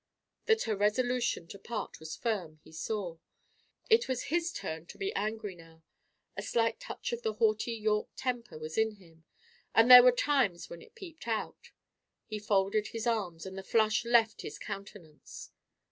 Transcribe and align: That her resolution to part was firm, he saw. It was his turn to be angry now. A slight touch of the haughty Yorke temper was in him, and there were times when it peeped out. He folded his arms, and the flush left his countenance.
That 0.47 0.63
her 0.63 0.75
resolution 0.75 1.47
to 1.49 1.59
part 1.59 1.99
was 1.99 2.15
firm, 2.15 2.59
he 2.63 2.71
saw. 2.71 3.19
It 3.87 4.07
was 4.07 4.23
his 4.33 4.51
turn 4.51 4.87
to 4.87 4.97
be 4.97 5.13
angry 5.13 5.53
now. 5.53 5.83
A 6.35 6.41
slight 6.41 6.79
touch 6.79 7.13
of 7.13 7.21
the 7.21 7.33
haughty 7.33 7.73
Yorke 7.73 8.09
temper 8.15 8.57
was 8.57 8.79
in 8.79 8.93
him, 8.93 9.25
and 9.75 9.91
there 9.91 10.01
were 10.01 10.11
times 10.11 10.71
when 10.71 10.81
it 10.81 10.95
peeped 10.95 11.27
out. 11.27 11.69
He 12.25 12.39
folded 12.39 12.87
his 12.87 13.05
arms, 13.05 13.45
and 13.45 13.55
the 13.55 13.61
flush 13.61 14.03
left 14.03 14.41
his 14.41 14.57
countenance. 14.57 15.51